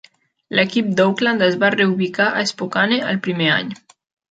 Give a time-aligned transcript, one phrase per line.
[0.59, 3.73] L'equip d'Oakland es va reubicar a Spokane el primer any.